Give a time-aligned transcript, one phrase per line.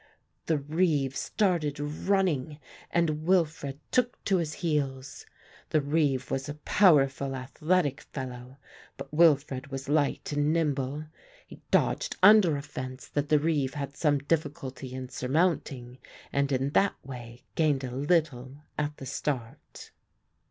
[0.47, 2.57] The reeve started running
[2.89, 5.27] and Wilfred took to his heels.
[5.69, 8.57] The reeve was a powerful athletic fellow,
[8.97, 11.05] but Wilfred was light and nimble.
[11.45, 15.99] He dodged under a fence that the reeve had some difficulty in surmounting,
[16.33, 19.91] and in that way gained a little at the start.